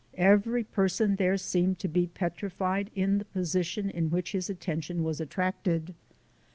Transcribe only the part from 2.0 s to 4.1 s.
petrified in the position in